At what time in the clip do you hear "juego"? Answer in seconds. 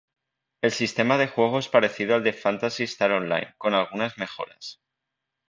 1.27-1.59